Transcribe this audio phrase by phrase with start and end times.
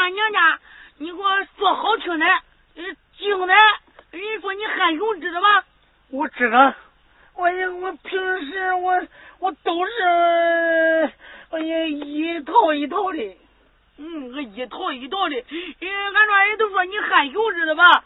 [0.00, 0.58] 俺娘家，
[0.96, 1.28] 你给我
[1.58, 2.26] 说好听的，
[3.18, 3.54] 精的，
[4.12, 5.64] 人家说你汉雄知道吧？
[6.10, 6.74] 我知道，
[7.34, 7.44] 我
[7.82, 9.06] 我平时我
[9.40, 11.12] 我都是
[11.50, 13.36] 我也一套一套的。
[13.98, 18.04] 嗯，我一套一套的，俺庄人都说你汉雄知道吧？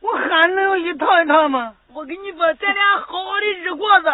[0.00, 1.76] 我憨能有一套一套吗？
[1.94, 4.12] 我跟你说，咱俩好好的日过子，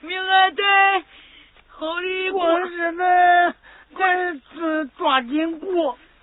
[0.00, 1.04] 明儿咱
[1.68, 3.54] 好的过日子，
[3.96, 5.96] 咱是抓紧过。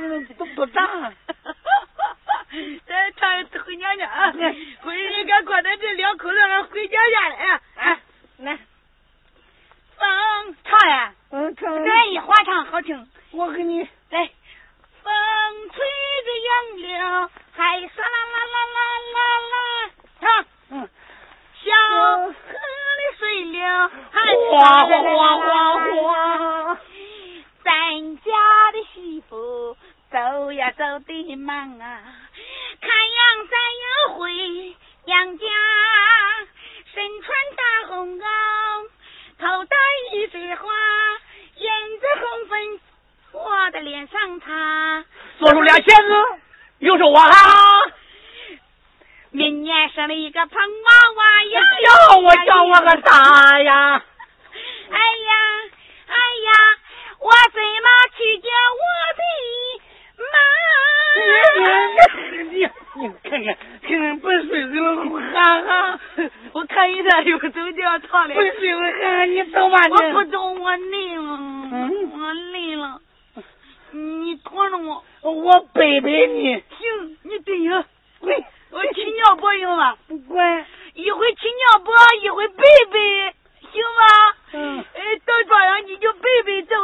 [0.00, 1.12] 这个都多大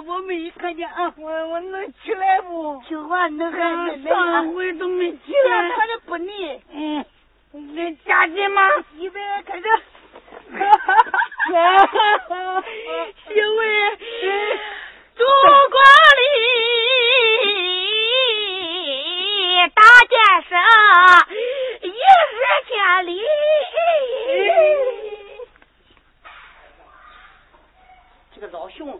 [28.39, 28.99] 你哪人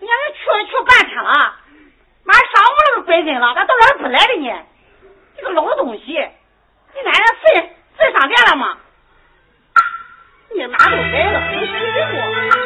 [0.00, 1.54] 你看人去了去半天了？
[2.24, 4.66] 马上晌午了都该分了咋到这还不来了呢？
[5.36, 8.76] 你个老东西你奶奶睡睡商店了吗？
[10.52, 11.76] 你妈都来了你洗衣
[12.10, 12.59] 服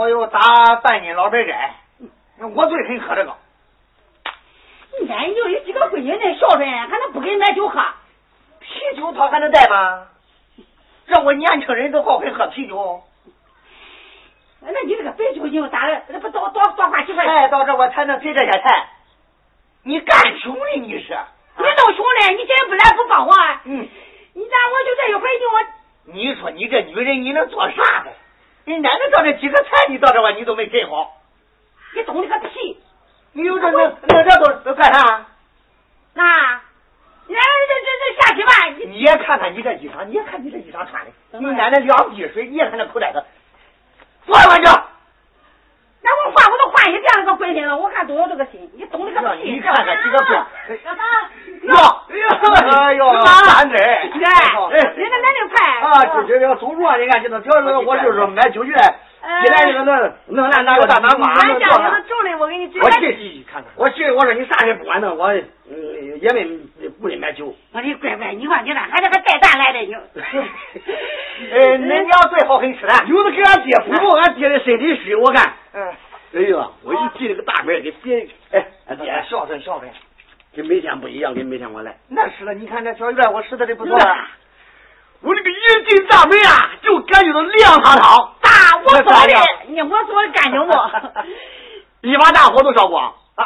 [0.00, 0.40] 我又打
[0.76, 1.74] 半斤老白斋，
[2.54, 3.36] 我最恨喝这个。
[5.06, 7.78] 俺就有几个闺女那孝顺，还能不给你买酒喝？
[8.60, 10.06] 啤酒他还能带吗？
[11.06, 13.02] 这我年轻人都好会喝啤酒。
[14.62, 16.02] 那你这个白酒精咋的？
[16.08, 17.50] 那不多多多花几块钱？
[17.50, 18.62] 到这我才能给这些钱。
[19.82, 21.14] 你干穷的你是？
[21.58, 22.30] 你弄穷嘞？
[22.30, 23.34] 你今天不来不帮我？
[23.64, 23.86] 嗯。
[24.32, 25.60] 你咋我就这一回你我？
[26.14, 28.10] 你说你这女人你能做啥的？
[28.64, 31.16] 你奶奶到这几个菜你到这吧你都没给好。
[31.94, 32.78] 你懂你个屁！
[33.32, 35.26] 你有这那那这都都干啥？
[36.14, 36.60] 那。
[37.30, 38.52] 奶奶，这这这下去吧。
[38.88, 43.24] 你也看看你这衣裳，你也看你这衣裳穿的，你奶奶两滴水，你也看那口袋子，
[44.26, 44.64] 坐下去。
[46.02, 48.68] 那我换，我都换一这样个闺女了，我看都有这个心。
[48.74, 49.52] 你懂这个屁？
[49.52, 50.44] 你看看几个闺。
[51.66, 51.76] 干
[52.66, 52.92] 嘛？
[52.92, 53.76] 哟，哎呦，三子。
[53.76, 55.54] 哎，你那奶奶快。
[55.80, 58.72] 啊，就这个走路啊，你看现在主要是我就是买酒去。
[59.20, 59.92] 进来那个那
[60.28, 61.28] 那那那个大南瓜？
[61.28, 61.76] 俺家里头
[62.08, 63.70] 种的，我给你我去看看。
[63.76, 65.30] 我去，我说你啥也不管弄，我
[65.68, 66.44] 嗯也没
[66.98, 67.54] 不里买酒。
[67.74, 69.94] 我的乖乖，你看你那还这个带蛋来的你。
[71.52, 75.52] 哎，恁娘最好很吃的，有的给俺爹补补，俺爹的身体虚，我看。
[75.74, 75.86] 嗯。
[76.34, 79.90] 哎呦，我一提这个大门给别哎，俺爹孝顺孝顺，
[80.54, 81.96] 跟每天不一样，跟每天我来。
[82.08, 83.96] 那是了，你看这小院我拾掇的不错。
[85.22, 85.54] 我这个一
[85.88, 88.34] 进大门啊，就感觉到凉堂堂。
[88.40, 88.50] 大
[88.82, 89.34] 我做的，
[89.68, 90.72] 你我做的干净不？
[92.08, 93.44] 一把大火都烧光 啊？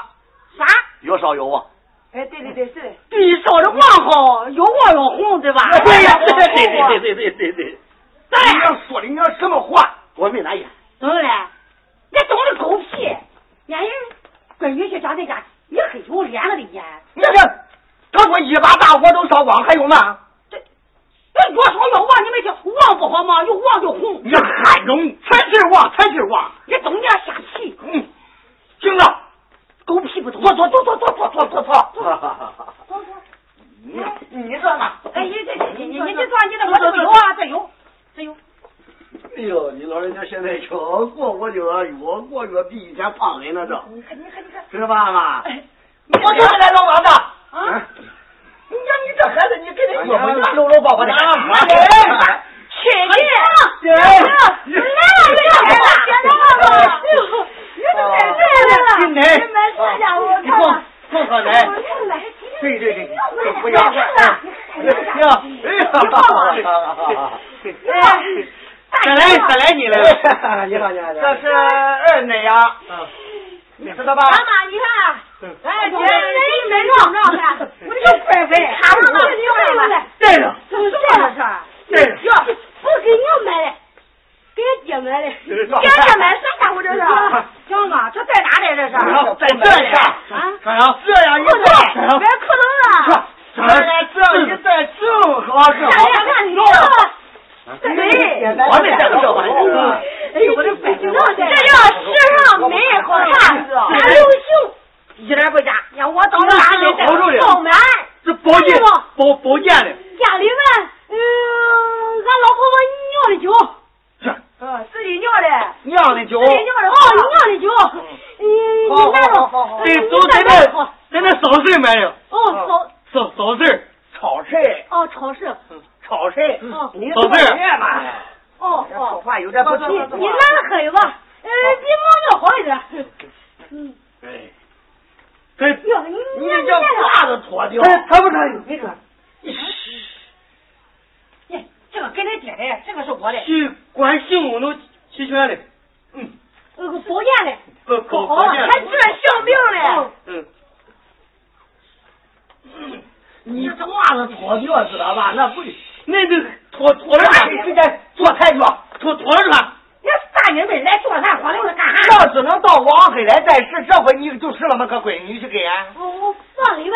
[0.57, 0.65] 啥？
[1.01, 1.65] 越烧越旺。
[2.13, 2.89] 哎，对对对，是的。
[3.11, 5.63] 地烧的旺好，越旺越红，对吧？
[5.85, 7.79] 对呀， 对对对对对对对。
[8.31, 8.81] 你娘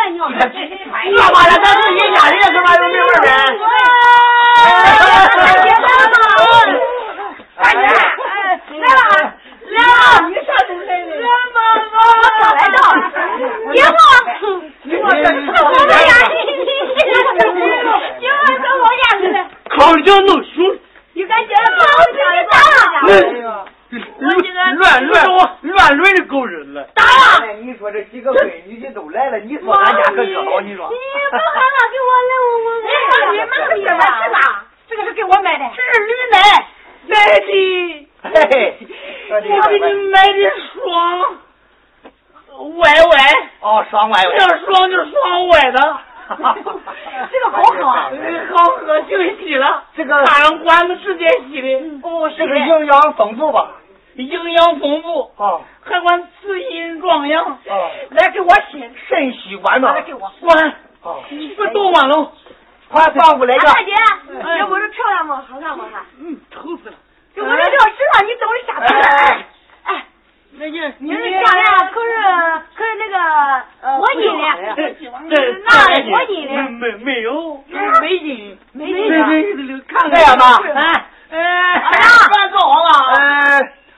[0.07, 3.29] 你他妈的，咱是一家人，干嘛有没味儿的？
[7.59, 8.93] 来，来，来，来！
[9.71, 9.77] 来？
[9.77, 9.81] 来，
[20.21, 20.31] 弄。
[53.29, 53.71] 营养丰富吧？
[54.17, 55.31] 营养丰富。
[55.37, 55.61] 哦。
[55.83, 57.45] 还管滋阴壮阳。
[57.45, 57.91] 哦。
[58.11, 59.93] 来给我洗，肾虚管嘛。
[59.93, 60.31] 来给我。
[60.41, 60.75] 管。
[61.03, 61.23] 哦。
[61.31, 62.33] 你不多管喽。
[62.89, 63.67] 快放过来个。
[63.67, 63.93] 大姐，
[64.59, 65.45] 这不是漂亮吗？
[65.49, 66.03] 好看不好看？
[66.21, 66.95] 嗯，丑死了。
[67.35, 67.71] 这我这要知
[68.15, 68.87] 道你等会下班。
[69.01, 69.47] 哎。
[69.85, 70.05] 哎。
[70.61, 72.11] 那你你这项链可是
[72.75, 73.17] 可是那个
[74.01, 74.43] 我印的，
[75.29, 75.33] 这
[75.63, 75.69] 那
[76.11, 77.63] 我印的，没没有，
[78.01, 81.39] 没印，没印的，看这样吧，哎哎，
[82.29, 82.89] 快做好了，
[83.21, 83.21] 嗯，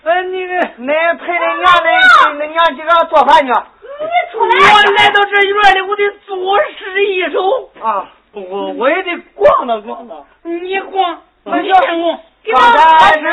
[0.03, 1.89] 呃，那个，恁陪恁娘恁
[2.37, 3.53] 恁娘几个做饭去。
[4.01, 7.71] 你出来，我来到这院里，我得做诗一首。
[7.83, 13.27] 啊，我我也得逛荡逛荡，你逛，你先逛，刚才是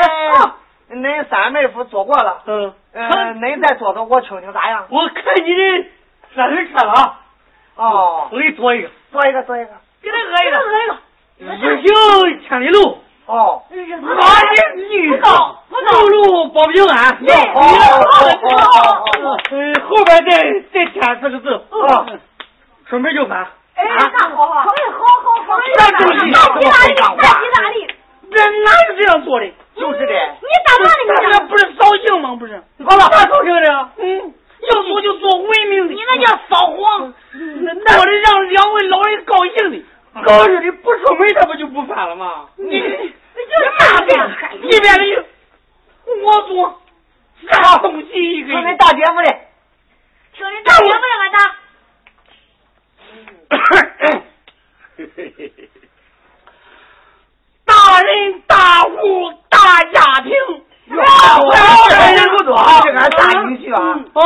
[0.90, 2.72] 恁三妹夫做过了，嗯。
[2.92, 4.86] 嗯，恁再做个，我听听咋样？
[4.90, 5.86] 我看你的
[6.34, 7.18] 三轮车了。
[7.76, 9.70] 哦，我给你做一个，做一个，做一个，
[10.02, 10.96] 给他喝一个，喝一个。
[11.38, 12.98] 日行千里路。
[13.28, 13.62] 哦。
[14.00, 17.16] 马人女高，路路保平安。
[17.22, 17.68] 哟，好，好，
[18.56, 19.04] 好，
[19.50, 20.30] 嗯，后边再
[20.72, 21.54] 再添四个字。
[21.54, 22.06] 啊。
[22.88, 23.46] 顺便就翻。
[23.74, 24.60] 哎，那好好。
[24.60, 25.60] 哎，好好好。
[25.76, 27.86] 那东西大吉大利，大吉大利。
[28.30, 29.46] 这哪有这样做的？
[29.76, 30.12] 就是的。
[30.12, 31.10] 你咋办的？
[31.20, 32.34] 你这不是扫兴吗？
[32.38, 32.62] 不是。
[32.84, 33.88] 好了，啥扫兴的？
[33.98, 34.34] 嗯，
[34.72, 35.92] 要做就做文明的。
[35.94, 37.12] 你那叫扫黄。
[37.86, 39.84] 做的让两位老人高兴的，
[40.24, 42.48] 高日的不出门，他不就不翻了吗？
[42.56, 42.82] 你你就
[43.78, 44.18] 哪边？
[44.62, 45.24] 一边的
[46.22, 46.80] 我做，
[47.50, 48.48] 啥东西一个？
[48.48, 49.30] 听你大姐夫的。
[50.34, 51.38] 听你大姐夫的，俺打。
[57.64, 59.58] 大人大户大
[59.92, 60.32] 家庭，
[60.88, 60.96] 大
[62.12, 64.04] 人不多，这俺大女婿啊。
[64.14, 64.20] 哦，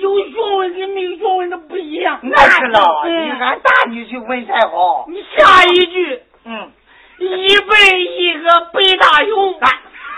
[0.00, 2.18] 有学问跟没有学问的不一样。
[2.22, 5.06] 那是了，你俺大女婿文才好。
[5.08, 6.70] 你下一句，嗯，
[7.18, 9.54] 一辈一个北大勇。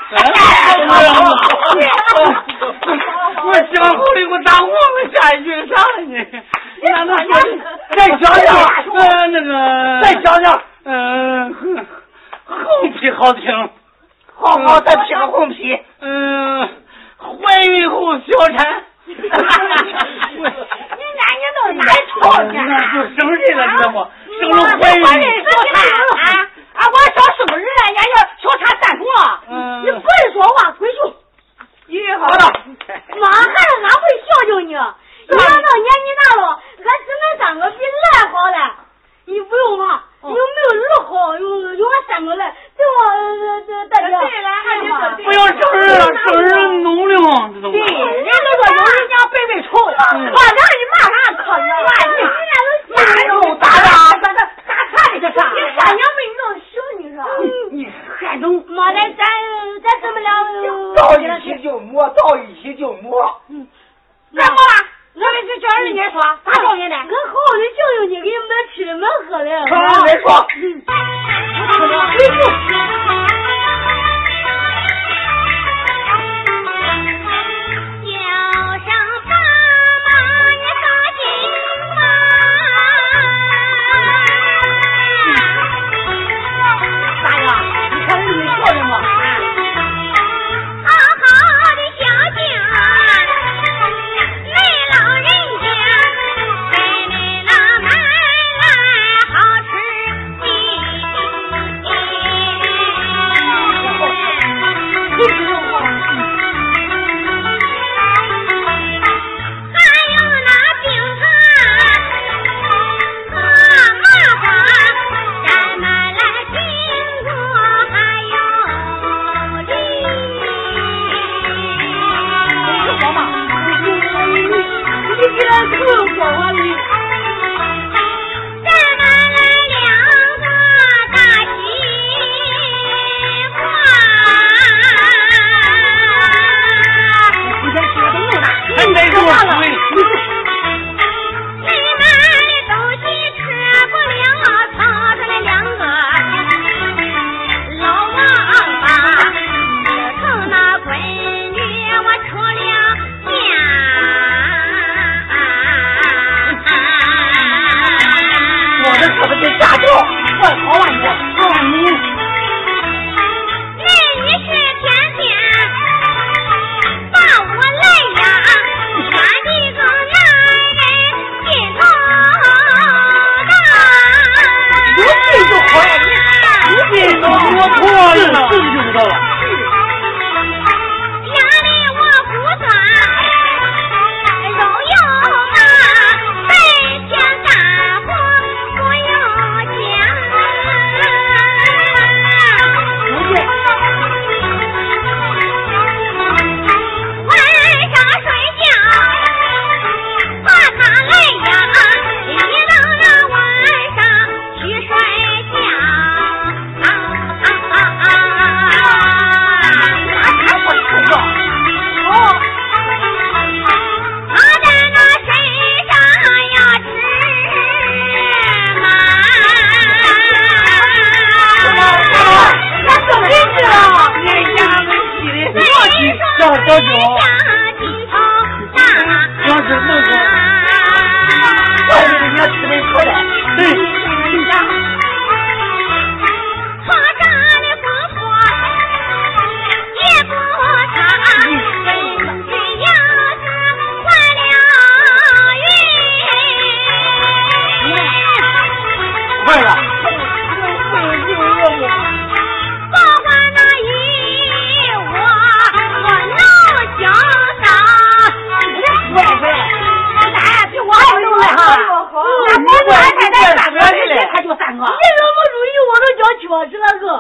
[0.09, 0.17] 哎，
[3.45, 6.15] 我想好了，我咋忘了下一句啥了呢？
[6.83, 7.11] 那那
[7.91, 8.55] 再讲讲，
[8.95, 9.49] 呃，那个
[10.03, 11.53] 再讲讲，嗯，
[12.45, 13.69] 横批好听，
[14.35, 15.77] 好好再批个横批。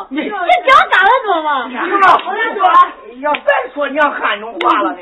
[0.08, 0.34] 你你脚
[0.90, 1.80] 咋了怎么嘛，你别
[2.54, 2.60] 说，
[3.20, 3.40] 要再
[3.74, 4.95] 说你要汉中话了。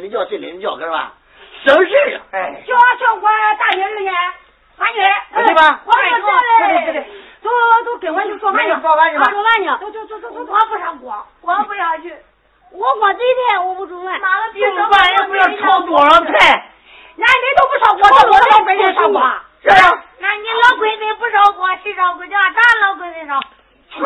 [0.00, 0.38] 你叫谁？
[0.38, 1.12] 你叫哥吧，
[1.64, 2.62] 省事儿。
[2.66, 4.10] 叫叫我大女儿呢，
[4.78, 5.02] 大姐，
[5.34, 5.80] 对吧？
[5.84, 6.26] 我还要叫
[6.92, 7.06] 嘞，
[7.42, 7.50] 都
[7.84, 9.18] 都跟我去做饭去，做饭去。
[9.18, 12.14] 做饭去，都都都都都，我不上锅，我不要去，
[12.72, 14.20] 我光自己，我不做饭。
[14.54, 16.70] 你做饭也不要炒多少菜，
[17.16, 19.98] 男人都不烧锅，炒多少菜你锅，是不是？
[20.20, 22.26] 那你老闺女不烧锅，谁烧锅？
[22.26, 23.40] 叫咱老闺女烧。
[24.00, 24.04] 我，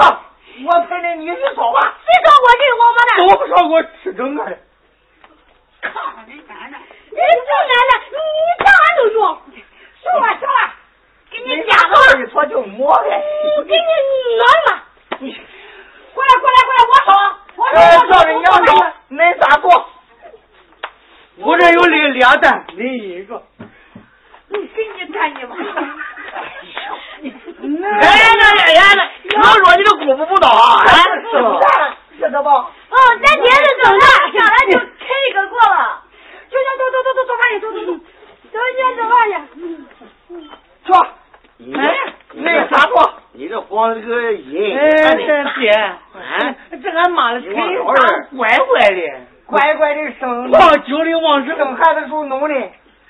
[0.66, 1.94] 我陪你，你去烧吧。
[2.04, 2.44] 谁烧锅？
[2.58, 3.10] 这个王八蛋。
[3.38, 4.58] 不烧锅，吃蒸的。
[7.22, 7.34] 人
[7.68, 7.92] 奶奶，
[9.50, 9.54] 你？
[10.02, 10.50] 行了行了，
[11.30, 11.72] 给你吧。
[12.18, 13.04] 一就抹开。
[13.66, 13.70] 给
[15.20, 15.32] 你。
[16.14, 18.40] 过来过来过来，我说我
[18.72, 18.80] 我。
[19.34, 19.86] 咋过？
[21.36, 23.42] 我这有两两担，一个。
[24.48, 25.54] 你给你干你吧。
[28.02, 28.80] 哎呀，
[29.36, 30.84] 我说你的功夫不到啊，
[31.30, 31.96] 是吧？
[32.18, 32.48] 知道不？
[32.48, 32.68] 哦，
[33.24, 34.04] 咱爹是走的，
[34.38, 34.84] 将来就开
[35.28, 35.91] 一个过了。
[37.60, 39.14] 走走走走你要做饭
[39.54, 39.60] 去
[40.84, 40.90] 坐。
[41.78, 41.78] 哎
[42.34, 42.94] 那个啥坐？
[43.34, 45.70] 你这黄个爷哎这姐
[46.82, 47.58] 这俺妈的腿咋
[48.36, 49.00] 乖乖的？
[49.46, 52.54] 乖乖的生往酒里往生孩子时候弄的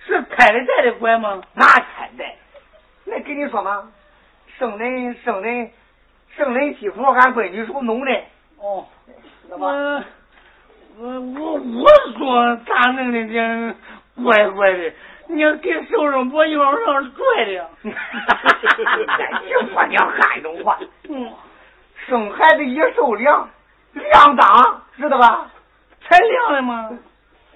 [0.06, 1.40] 是开的这的乖吗？
[1.54, 2.24] 那开的
[3.04, 3.88] 那跟你说嘛。
[4.58, 4.84] 生的
[5.24, 5.70] 生的
[6.36, 8.12] 生的媳妇俺闺女时候弄的。
[8.58, 8.84] 哦。
[9.48, 10.04] 那么
[10.98, 13.74] 我我说咋弄的这
[14.22, 14.92] 怪怪的，
[15.28, 17.64] 你给手上婆子往上拽的， 呀。
[19.42, 19.84] 你说！
[19.86, 21.32] 娘汉中话，嗯，
[22.06, 23.48] 生孩子也受凉，
[23.92, 25.46] 凉当知道吧？
[26.08, 26.90] 才凉了吗？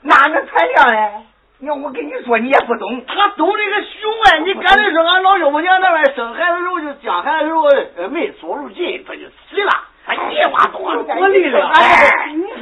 [0.02, 1.10] 哪能才凉嘞？
[1.58, 3.04] 你我跟你说，你也不懂。
[3.06, 4.36] 他懂这个熊啊！
[4.44, 9.72] 你刚才说俺老幺婆娘那边生孩子时候就将孩子时候没锁住劲，他就急了。
[10.06, 12.10] 哎呀，我多，多厉害！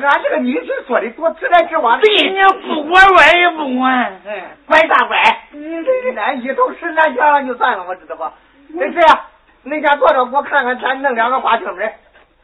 [0.04, 2.00] 俺这个女婿说的多，直来直往。
[2.00, 4.20] 对，你要不管管也不管，
[4.66, 5.20] 管啥管？
[5.52, 8.32] 你这俺一头是俺想了就算了，我知道吧？
[8.68, 9.20] 没事样，
[9.64, 11.84] 恁先坐着，我看看咱弄两个花生米。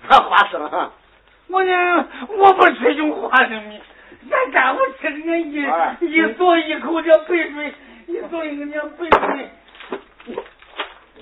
[0.09, 0.91] 啥花生？
[1.49, 3.81] 我呢，我不吃用花生米，
[4.31, 7.75] 咱家不吃的那一一嘬一口这白水，
[8.07, 9.49] 一嘬一个那白水。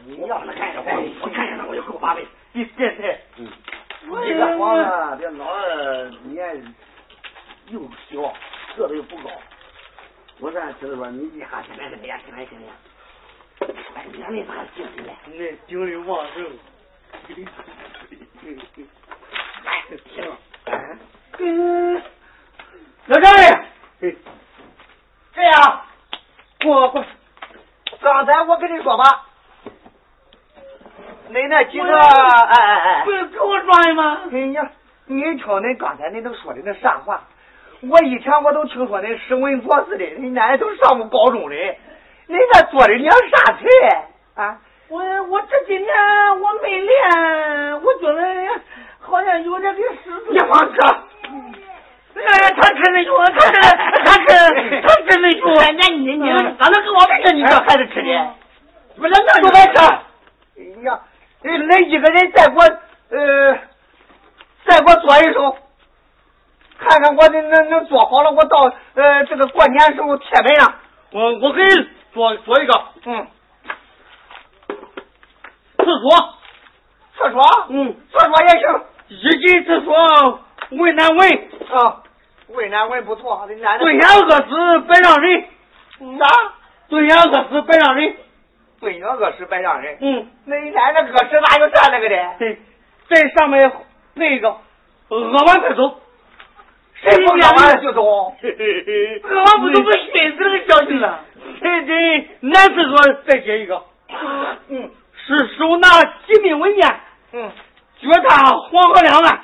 [0.07, 2.21] 你要是看见话，我看见了我就够八百。
[2.53, 3.19] 你 别再。
[3.39, 3.47] 嗯。
[4.03, 6.35] 你这慌了，这闹了，你
[7.69, 7.81] 又
[8.11, 8.35] 小，
[8.77, 9.31] 个子又不高。
[10.41, 12.69] 我在这说，你一下进来进来呀，进来进来。
[13.97, 14.65] 哎，你那
[15.67, 15.97] 精力？
[15.97, 16.37] 旺盛。
[19.65, 19.83] 哎，
[23.07, 24.17] 老张嘞，
[25.35, 25.83] 这样，
[26.65, 27.05] 我我，
[28.01, 29.28] 刚才我跟你说吧。
[31.33, 34.19] 恁那几个，哎哎哎，不给我装的吗？
[34.33, 34.71] 哎呀，
[35.07, 37.23] 你听恁刚才恁都说的那啥话？
[37.81, 41.55] 我以前我都听说恁史文博似的，恁奶奶都上过高中的，
[42.29, 43.61] 恁那做的娘啥菜
[44.35, 44.59] 啊？
[44.89, 45.89] 我我这几年
[46.41, 48.23] 我没练，我觉得
[49.01, 50.81] 好像有点给失你放吃。
[52.19, 53.61] 哎，他吃那药，他吃
[54.05, 54.29] 他吃
[54.81, 55.41] 他吃那酒。
[55.55, 56.19] 那你你
[56.59, 57.33] 咋能跟我们呢？
[57.33, 58.09] 你这孩子吃的，
[58.97, 59.79] 不是那就吃。
[60.57, 60.99] 哎呀。
[61.43, 62.63] 那一个人再给我
[63.11, 63.55] 呃，
[64.67, 65.57] 再给我做一手，
[66.79, 70.75] 看看我能能能做好了，我到呃这个过年时候贴门上。
[71.11, 72.75] 我我给你做做一个，
[73.07, 73.27] 嗯，
[75.79, 76.35] 厕所，
[77.17, 81.29] 厕所，嗯，厕所也行，一进厕所问难闻
[81.71, 82.03] 啊。
[82.49, 83.79] 为难为不错，为难。
[83.79, 85.45] 蹲下饿死，别让人。
[86.21, 86.27] 啊？
[86.89, 88.17] 蹲下饿死，别让人。
[88.81, 89.99] 蹲下饿死白让人。
[90.01, 92.17] 嗯，那你看那饿死哪有站那个的？
[92.39, 92.59] 对，
[93.09, 93.71] 在上面
[94.15, 94.57] 配一个，
[95.09, 96.01] 饿完快走。
[97.01, 98.03] 谁不饿完就走？
[98.03, 101.21] 饿完不走不熏死那个小心了。
[101.63, 103.83] 这这男厕所再写一个，
[104.69, 104.91] 嗯
[105.27, 105.89] 是手拿
[106.27, 107.01] 机密文件，
[107.33, 107.51] 嗯，
[108.01, 109.41] 脚踏黄河两岸，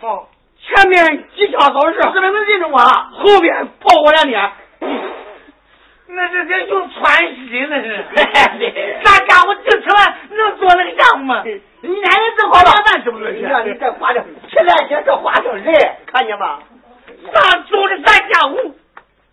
[0.00, 0.26] 哦，
[0.60, 3.10] 前面机枪扫射，这边能进中啊？
[3.12, 4.52] 后边炮火连天。
[6.10, 8.04] 那这这用穿西那是。
[9.04, 11.42] 咱家伙就吃完能做那个样吗？
[11.44, 13.32] 你奶奶这花两饭是不是？
[13.32, 16.60] 你看你这花的，现在些这花成人，看见吗？
[17.32, 18.74] 咱做的咱家务，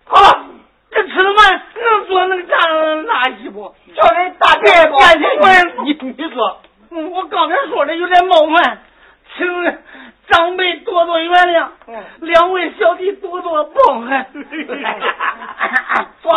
[0.06, 0.46] 好了，
[0.92, 3.74] 这吃了饭能做那个啥垃圾不？
[3.96, 4.98] 叫人大概吧。
[4.98, 6.62] 我你你说，
[6.92, 8.80] 嗯我刚才说的有点冒犯，
[9.38, 9.78] 请
[10.28, 14.28] 长辈多多原谅，嗯两位小弟多多包涵。
[16.22, 16.32] 说，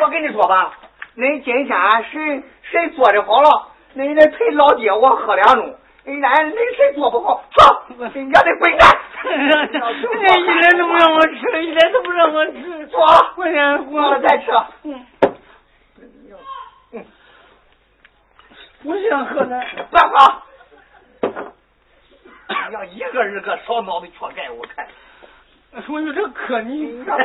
[0.00, 0.72] 我跟你说吧，
[1.16, 1.76] 恁今天
[2.12, 5.74] 谁谁做的好了，恁得陪老爹我喝两盅。
[6.04, 7.60] 人家恁谁做不好，走，
[8.14, 8.88] 人家得滚蛋。
[9.26, 9.26] 一
[10.60, 12.86] 点都不让我吃，一点都不让我吃。
[12.86, 13.00] 坐，
[13.36, 14.44] 我先我再吃。
[14.84, 15.04] 嗯，
[18.84, 19.66] 我想喝奶。
[19.90, 21.42] 别喝。
[22.70, 24.86] 要一个二个少脑袋缺钙，我看。
[25.88, 27.24] 我有点渴，你你咋出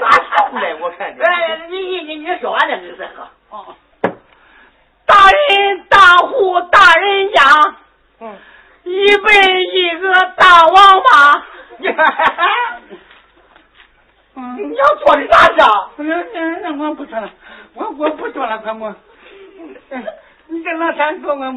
[0.57, 0.73] 来？
[0.75, 1.21] 我看你。
[1.21, 3.27] 哎，你你你你说完了，你再喝。
[3.49, 3.75] 哦。
[5.05, 7.75] 大人大户大人家，
[8.19, 8.37] 嗯。
[8.83, 11.45] 一辈一个大王八。
[14.57, 15.55] 你要做的啥事？
[16.61, 17.29] 那我不说了，
[17.75, 18.95] 我我不说了，快我。
[20.47, 21.51] 你这老三说我，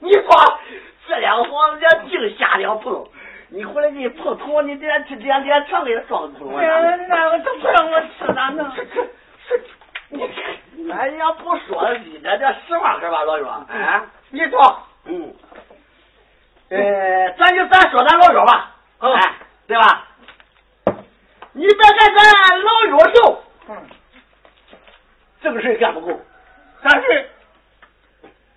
[0.00, 0.58] 你说
[1.06, 3.06] 这两个房子叫净瞎两碰，
[3.54, 6.60] 你回来你碰头，你这这两天常给他撞头啊！
[7.08, 8.68] 那我都不让我吃咋弄？
[10.08, 13.44] 你哎呀，不说你那这实话是吧，老岳？
[13.46, 15.32] 啊，你说，嗯，
[16.70, 19.34] 呃，咱就咱说咱老岳吧，哎，
[19.68, 20.04] 对吧？
[21.52, 23.76] 你别看咱老岳秀，嗯，
[25.40, 26.20] 这个事干不够，
[26.82, 27.30] 但是，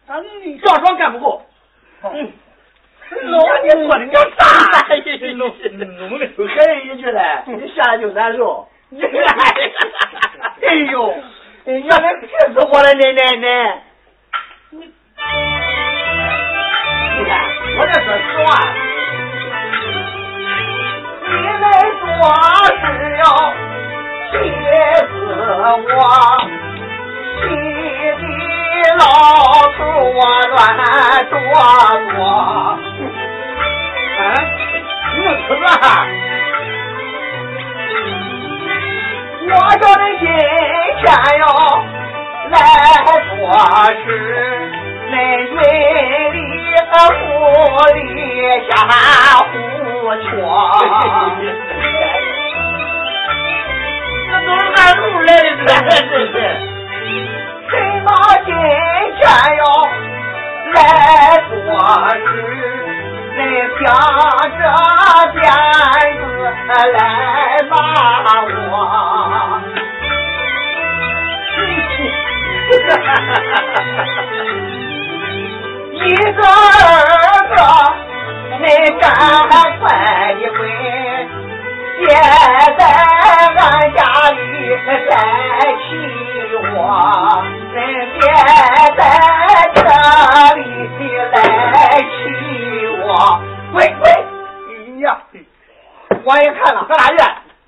[0.08, 0.24] 咱
[0.64, 1.46] 赵爽干不够，
[2.02, 2.32] 嗯，
[3.32, 4.40] 老你说的叫啥？
[5.36, 5.48] 弄
[5.80, 5.82] 的，
[6.48, 8.68] 还有一句嘞， 你下来就难受。
[10.62, 11.14] 哎呦，
[11.66, 13.48] 原来气死我了，奶奶奶！
[14.72, 14.80] 你
[17.26, 17.30] 看，
[17.78, 18.48] 我这说实话，
[21.28, 21.62] 你们
[22.00, 22.06] 做
[22.76, 22.82] 事
[23.20, 23.22] 要
[24.32, 24.34] 气
[25.08, 25.10] 死
[25.96, 26.00] 我，
[27.42, 27.44] 气
[28.84, 29.02] 的老
[29.74, 29.78] 头
[30.14, 30.18] 我
[30.48, 30.56] 乱
[31.30, 31.32] 哆
[32.14, 32.16] 嗦。
[34.28, 34.30] 啊，
[35.16, 35.66] 你们吃饭？
[39.50, 40.40] 我叫你今天
[41.40, 41.44] 要
[42.50, 42.56] 来
[43.30, 43.40] 做
[44.04, 44.06] 事，
[45.10, 45.14] 恁
[45.48, 45.56] 云
[46.34, 46.36] 里
[46.92, 47.26] 和雾
[47.96, 47.98] 里
[48.70, 48.72] 瞎
[49.48, 49.50] 胡
[50.22, 50.30] 说。
[54.30, 55.68] 这都是按路来的，
[56.10, 56.36] 这是。
[57.70, 57.72] 什
[58.04, 58.08] 么
[58.46, 58.62] 今天
[59.58, 59.62] 要
[60.74, 60.78] 来
[61.50, 61.52] 做
[62.10, 62.26] 事？
[63.38, 63.42] 你
[63.80, 63.86] 想
[64.58, 64.60] 着
[65.36, 65.38] 辫
[66.18, 66.20] 子
[66.74, 66.76] 来
[67.70, 67.72] 骂
[68.42, 68.44] 我。
[75.94, 75.96] 一
[76.34, 76.46] 个二
[77.50, 77.56] 个，
[78.60, 78.64] 你
[79.00, 79.06] 赶
[79.80, 79.82] 快
[80.34, 80.58] 一回，
[82.00, 82.02] 别
[82.78, 82.80] 在
[83.58, 83.60] 俺
[83.94, 83.98] 家
[84.32, 84.36] 里
[85.10, 85.12] 再
[85.84, 85.86] 气
[86.74, 86.76] 我，
[87.74, 87.76] 恁
[88.14, 88.16] 别
[88.98, 89.00] 在
[89.76, 89.78] 这
[90.56, 90.60] 里
[91.32, 91.34] 来
[93.18, 93.42] 气我。
[93.74, 95.22] 喂喂，哎呀，
[96.24, 97.18] 我也看了，搁哪去？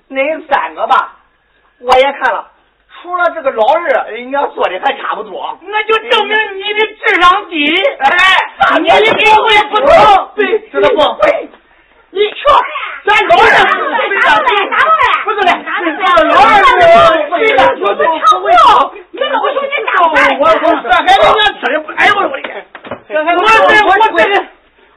[0.10, 1.16] 恁三个吧，
[1.80, 2.48] 我也看了。
[3.02, 5.58] 除了这个老二，人家做的还差不多。
[5.62, 7.66] 那就证明你的智商低。
[8.00, 9.88] 哎，你一定会不同。
[10.36, 10.98] 对，知道不？
[11.22, 11.50] 对，
[12.12, 12.36] 你去，
[13.06, 15.02] 咱老二拿过来，拿过来，拿过来。
[15.24, 16.28] 不是的，拿过来。
[16.28, 16.84] 老二是为
[17.54, 18.46] 了我们抢不，
[19.12, 20.16] 你老兄弟打饭。
[20.40, 22.52] 我我这还人家吃的，哎呦我的天！
[23.08, 24.04] 我再我再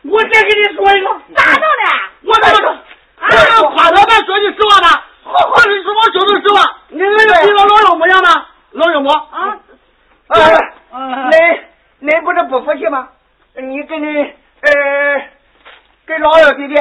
[0.04, 1.84] 我再给你说一个，咋弄的？
[2.24, 2.76] 我咋弄？
[3.20, 8.46] 我要夸他咱，说句实话吧， 好好的说，我说句实话，你那个那老岳母娘吗？
[8.72, 9.58] 老岳母啊，
[10.28, 11.60] 啊，恁
[12.02, 13.08] 恁不是不服气吗？
[13.54, 14.22] 你跟你
[14.62, 15.28] 呃，
[16.06, 16.74] 跟老岳弟弟，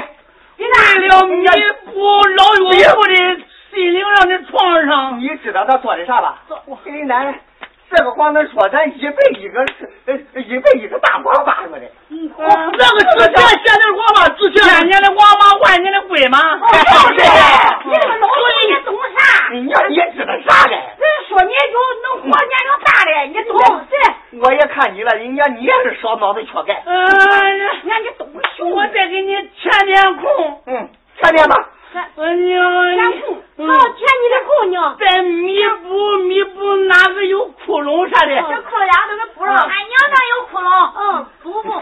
[0.58, 1.46] 你那了你
[1.92, 3.16] 不老岳父的
[3.74, 6.40] 心灵让你创伤，你知道他做的啥吧？
[6.66, 7.40] 我给你奶奶。
[7.94, 9.60] 这个话能说咱一辈一个
[10.06, 11.82] 呃一辈一个大王八似的。
[12.10, 16.40] 嗯，那个值钱，现在王八值钱，千年的王八，万年的龟吗？
[16.72, 19.52] 就是，你这个老头你懂啥？
[19.52, 19.68] 你你
[20.16, 20.76] 知道啥嘞？
[20.76, 24.40] 人说你就能活年龄大的，你懂对。
[24.40, 26.82] 我也看你了，人家你也是少脑子缺钙。
[26.86, 26.96] 嗯，
[27.58, 28.30] 人家你懂，
[28.72, 30.62] 我再给你填面空。
[30.68, 31.56] 嗯，填面吧。
[32.16, 33.20] 我娘啊填
[33.58, 34.98] 空要你的空娘。
[34.98, 40.92] 在弥补弥补哪个有窟窿啥的这窟窿俩都能补上俺娘那有窟窿。
[40.98, 41.80] 嗯补补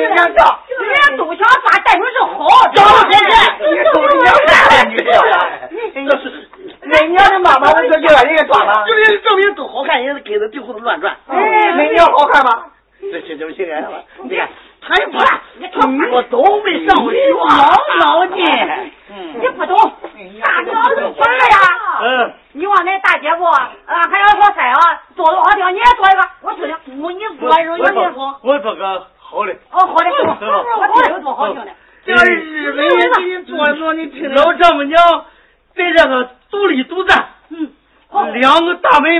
[0.00, 0.44] 人家！
[1.16, 3.56] 都想抓但春生好，这老太太，
[3.92, 4.50] 都是娘干
[4.84, 4.94] 的女，
[5.94, 6.48] 你这是，
[6.82, 11.16] 恁娘的妈妈都叫叫人家抓了，证明证明都好看，人家跟着地胡子乱转。
[11.28, 12.66] 哎，恁娘好看吗？
[13.00, 13.78] 这这不行啊！
[14.24, 14.48] 你看，
[14.82, 15.40] 他也不赖，
[16.12, 17.18] 我都没上过学。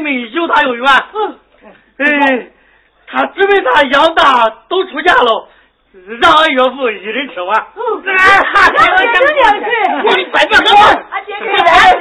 [0.04, 0.85] 你又大远，
[1.98, 2.46] 哎，
[3.06, 5.48] 他准备他养大都出嫁了，
[6.20, 7.66] 让俺岳父一人吃完。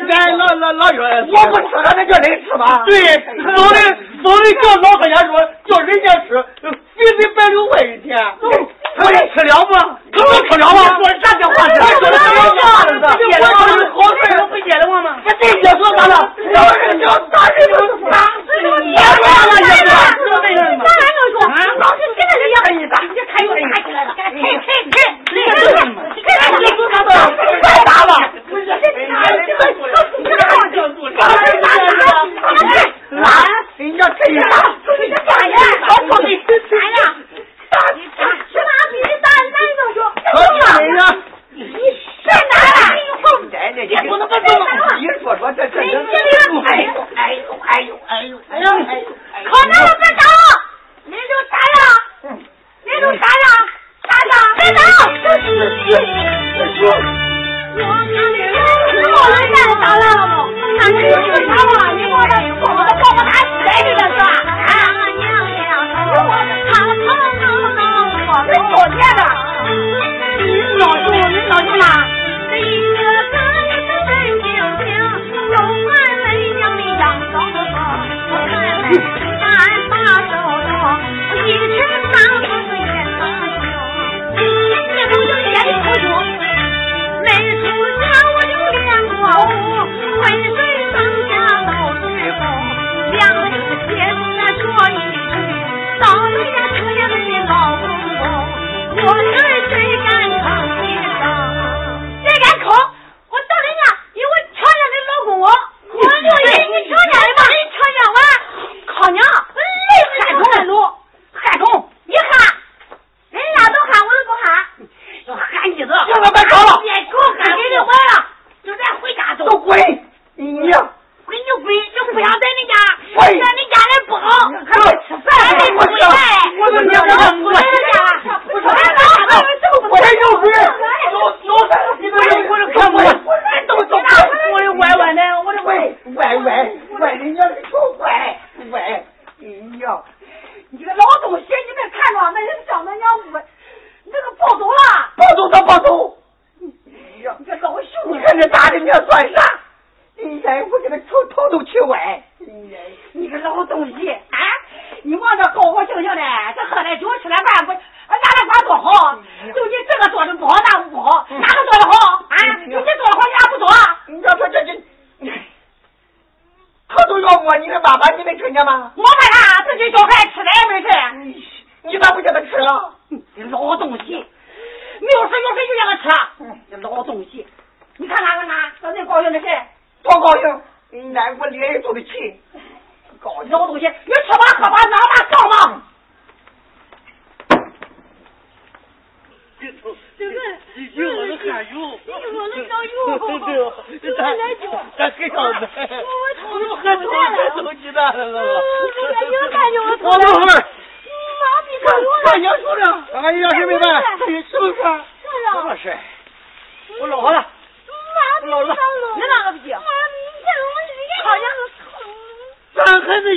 [0.05, 2.84] 俺俺老老老岳，我不吃，俺那叫人吃嘛？
[2.86, 2.95] 对，
[3.55, 3.77] 走的
[4.23, 5.05] 走的叫老汉。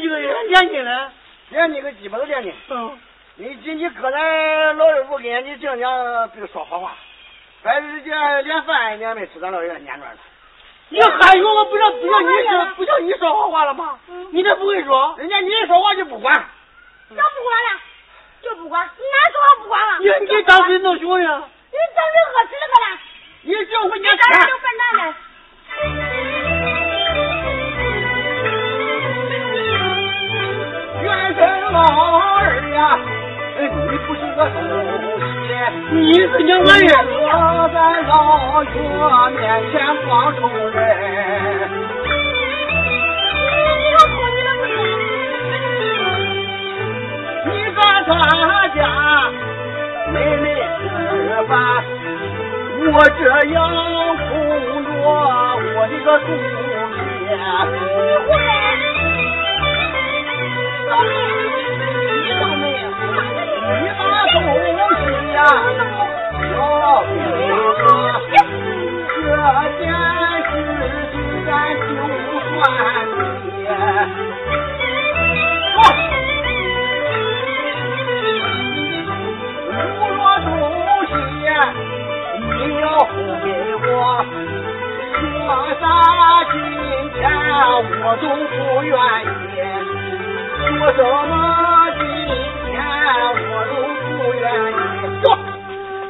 [0.01, 0.34] 几个月？
[0.49, 1.09] 年轻嘞，
[1.51, 2.55] 年轻个鸡巴都年轻。
[2.70, 2.99] 嗯，
[3.36, 6.94] 你你搁咱老人屋跟人家讲讲别说好话，
[7.62, 10.12] 反正家连饭你也没吃，咱老人撵着了。
[10.90, 13.99] 你喊有我不叫不叫你说不叫你说好话了吗？
[14.32, 16.34] 你这不会说，人家你一说话就不管。
[17.11, 17.80] 嗯、不管了？
[18.40, 19.99] 就不管，哪说话不管了。
[19.99, 21.42] 你你当谁弄熊呢？
[21.70, 22.99] 你当谁饿死了个了？
[23.42, 26.07] 你这回你,你当谁笨蛋了？
[31.79, 31.85] 老
[32.18, 32.43] 二
[32.74, 32.99] 呀，
[33.61, 33.68] 你
[33.99, 34.59] 不是个东
[35.20, 35.55] 西，
[35.95, 38.12] 你是娘们呀，我在老
[38.64, 38.68] 岳
[39.39, 40.76] 面前光冲人。
[48.07, 48.11] 咱
[48.74, 48.79] 家
[50.12, 50.45] 妹妹
[50.79, 50.83] 吃
[51.47, 51.55] 饭，
[52.91, 53.20] 我这
[53.51, 53.57] 样
[54.16, 54.29] 苦
[54.83, 54.89] 着
[55.74, 56.26] 我的个祖
[57.29, 57.31] 先，
[58.26, 58.88] 你。
[60.89, 60.95] 你
[63.99, 64.01] 把
[64.32, 64.34] 东
[64.97, 65.39] 西呀
[66.41, 66.57] 要
[67.05, 67.12] 给
[69.28, 69.32] 我
[69.76, 69.86] 这件
[70.49, 71.14] 事情
[71.45, 71.89] 咱就
[72.49, 72.57] 算
[80.11, 80.16] 我
[80.47, 81.12] 武罗主
[82.41, 83.86] 你要送给我
[85.20, 85.20] 说
[85.80, 85.82] 啥
[86.51, 86.55] 金
[87.12, 87.20] 钱
[88.03, 88.24] 我都
[88.57, 88.93] 不愿
[89.45, 89.47] 意。
[90.70, 92.04] 我怎么今
[92.68, 92.76] 天
[93.40, 93.72] 我都
[94.04, 94.76] 不愿意
[95.22, 95.26] 走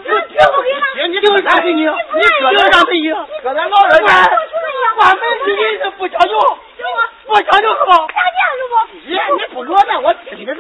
[0.03, 6.35] 我就不给他你就是他你你就是他是你你说的啥是你你是你你说的你你是不讲究
[6.77, 6.83] 是
[7.29, 10.53] 我不讲究是吧讲究是不是你不给我我吃你的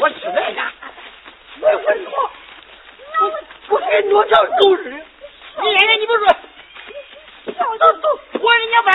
[0.00, 0.60] 我吃这个
[1.60, 2.12] 我我你说
[3.68, 6.26] 我跟你说这狗的你奶奶你不说
[8.42, 8.90] 我日你妈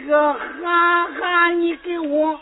[0.00, 2.40] 个哈哈，你给我。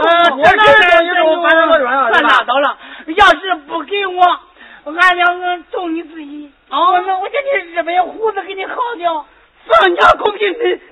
[0.00, 2.78] 呃，我这东西我反正我算拉倒了。
[3.06, 4.40] 要是不给我，
[4.84, 6.50] 俺两个揍你自己。
[6.70, 9.26] 我那我叫你日本胡子给你薅掉。
[9.66, 10.38] 放家狗屁，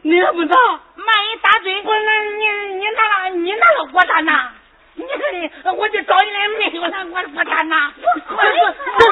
[0.03, 0.57] 你你也不拿。
[0.97, 1.81] 骂人打嘴。
[1.83, 4.53] 不那你你拿了你拿了我咋拿？
[4.97, 7.93] 你看你，我就找你来没我拿我不拿拿。
[8.27, 8.41] 我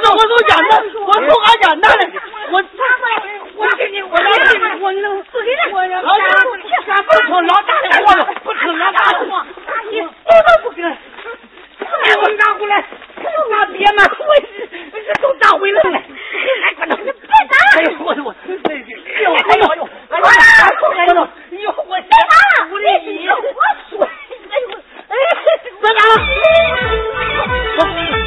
[0.01, 2.11] 说我从家拿，我从俺家拿来，
[2.51, 2.69] 我拿
[2.99, 3.23] 过来，
[3.55, 5.69] 我给你，我给你，我能自己来。
[5.73, 6.25] 我老大，
[6.89, 9.47] 俺不成老大的活了，不成老大的活，
[9.91, 10.09] 你我
[10.47, 10.97] 都不跟。
[12.05, 12.83] 给我拿过来，
[13.51, 16.01] 拿别拿，我这都拿回来了，
[16.63, 16.97] 还管他？
[16.97, 17.13] 别拿！
[17.77, 18.73] 哎呦我我，哎
[19.23, 20.25] 呦哎呦哎呦，哎呦
[20.97, 21.07] 哎
[21.51, 22.69] 呦我别拿！
[22.73, 23.35] 我的衣，我
[23.91, 24.09] 说，
[25.15, 25.91] 哎
[28.19, 28.24] 呦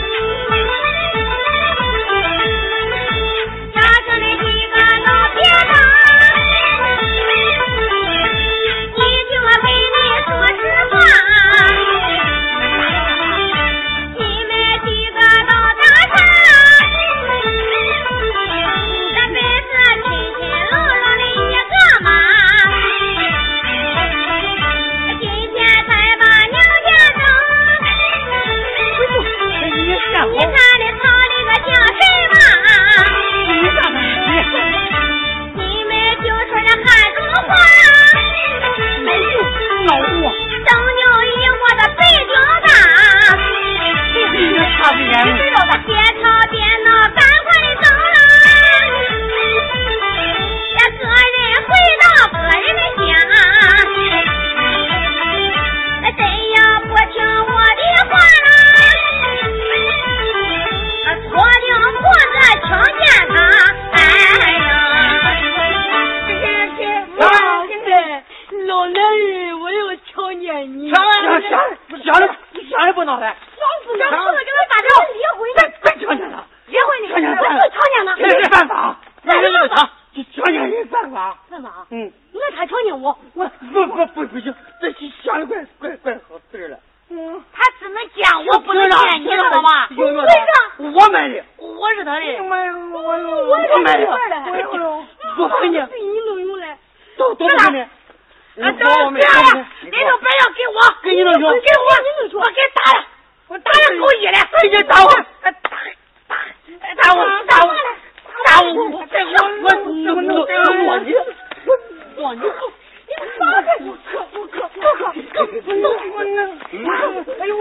[117.47, 117.55] 哎呦，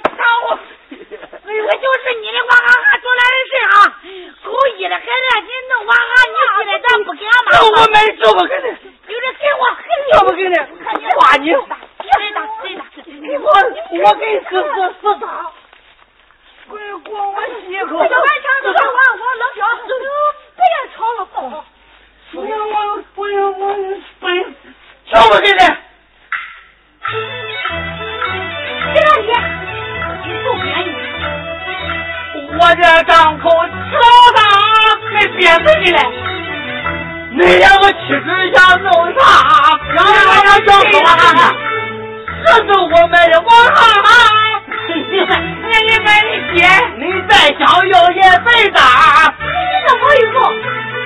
[0.00, 0.56] 打我！
[0.56, 4.00] 哎呦，就是你的娃哈哈做那的事啊，
[4.42, 5.10] 故意的很了。
[5.42, 7.48] 你弄娃哈，你现在咱不给俺妈。
[7.52, 8.66] 那我没这不给你。
[9.12, 9.62] 有人给我，
[10.14, 10.56] 要不给你？
[10.56, 11.46] 我你。
[12.02, 12.80] 谁打谁打？
[13.04, 13.44] 你我
[14.04, 14.38] 我给你。
[42.44, 44.08] 这是我们的王浩浩。
[44.88, 46.06] 你你们
[46.54, 46.58] 的，
[46.98, 48.78] 你再想要也被打。
[49.38, 49.46] 你
[49.86, 50.36] 怎么以后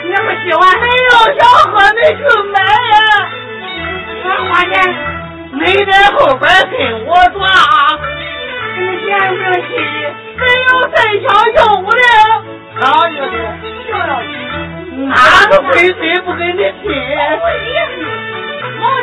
[0.04, 0.12] 那
[0.42, 0.62] 喜欢？
[0.80, 1.40] 没有想
[1.70, 2.20] 伙你去
[2.52, 2.94] 买呀。
[4.24, 4.74] 我花钱，
[5.52, 6.74] 你在后边跟
[7.06, 7.36] 我抓。
[8.78, 9.54] 你先不要，
[10.36, 13.18] 没有再想要的。
[15.06, 15.10] 哪
[15.50, 16.84] 个鬼谁不跟你拼？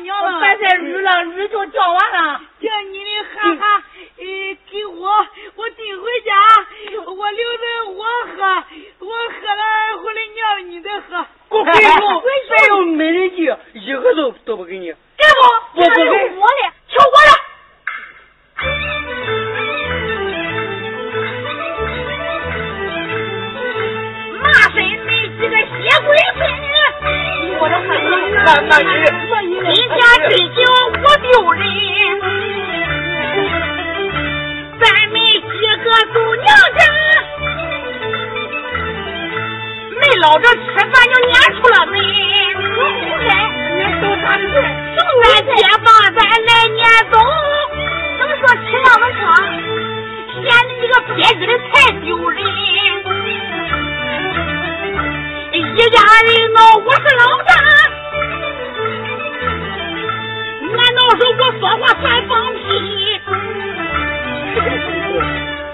[0.00, 0.40] 娘了。
[0.40, 2.40] 白菜鱼了，鱼都钓完了。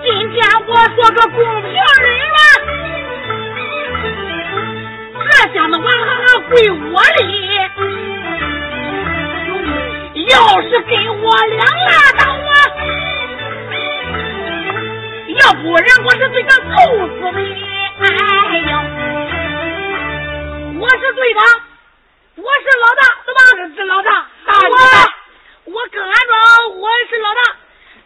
[0.04, 0.88] 哎，别拿！
[0.96, 1.78] 做个公平人
[2.34, 2.38] 了。
[5.24, 7.22] 这下子娃哈哈归我里，
[10.26, 10.32] 要
[10.62, 12.52] 是给我两拉倒啊，
[15.28, 16.64] 要不然我是对他揍
[17.08, 17.40] 死你。
[18.00, 18.02] 哎
[18.70, 18.72] 呦，
[20.80, 21.40] 我是队长，
[22.36, 23.38] 我是老大，怎么
[23.74, 24.08] 是老大？
[24.46, 24.76] 我
[25.72, 26.32] 我跟俺庄，
[26.78, 27.40] 我是老大。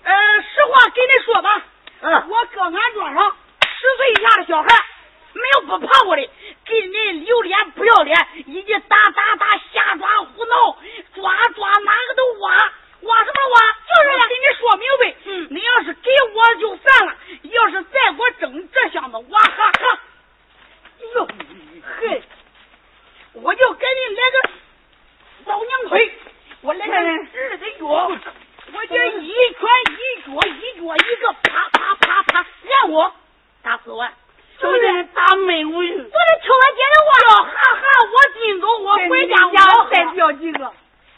[0.09, 1.63] 呃，实话跟你说吧，
[2.29, 4.69] 我搁俺庄上十岁以下的小孩
[5.35, 6.31] 没有不怕我的，
[6.65, 10.79] 给你留脸不要脸，以及打打打，瞎抓胡闹，
[11.15, 13.61] 抓抓哪个都挖，挖什么挖？
[13.87, 15.15] 就是要给你说明白。
[15.27, 20.01] 嗯，你要是给我就算了，要是再给我整这箱子，哇哈哈！
[21.17, 21.29] 哟，
[22.01, 22.23] 嘿，
[23.35, 24.51] 我就给你来个
[25.45, 26.19] 老娘腿，
[26.63, 28.11] 我来个日的脚。
[28.75, 29.61] 我这一拳
[29.93, 33.13] 一脚一脚一个啪啪啪啪，让我
[33.63, 34.07] 打死我，
[34.61, 37.11] 就这打没我，我得听我姐的话，
[37.45, 39.53] 哈哈，我进走，我回家我
[39.91, 40.71] 再叫几个，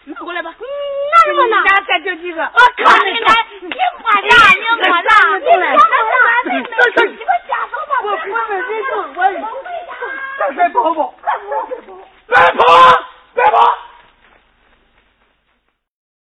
[0.05, 1.57] 拿过来吧，拿什么呢？
[1.88, 3.28] 再叫几个，我看你来，
[3.61, 4.30] 你摸啥？
[4.57, 5.11] 你摸啥？
[5.34, 6.14] 你摸啥？
[6.44, 8.14] 你说你们下手吧，我我
[8.48, 9.18] 这人多，我
[10.38, 11.01] 这事不好报。